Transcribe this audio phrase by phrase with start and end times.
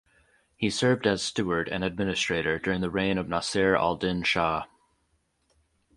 [0.55, 4.63] He served as steward and administrator during the reign of Nasser al Din Shah.